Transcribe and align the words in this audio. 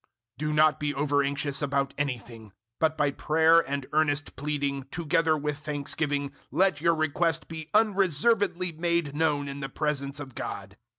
004:006 0.39 0.39
Do 0.39 0.53
not 0.53 0.79
be 0.79 0.93
over 0.95 1.23
anxious 1.23 1.61
about 1.61 1.93
anything, 1.95 2.53
but 2.79 2.97
by 2.97 3.11
prayer 3.11 3.59
and 3.59 3.85
earnest 3.93 4.35
pleading, 4.35 4.87
together 4.89 5.37
with 5.37 5.59
thanksgiving, 5.59 6.31
let 6.49 6.81
your 6.81 6.95
request 6.95 7.47
be 7.47 7.69
unreservedly 7.75 8.71
made 8.71 9.15
known 9.15 9.47
in 9.47 9.59
the 9.59 9.69
presence 9.69 10.19
of 10.19 10.33
God. 10.33 10.75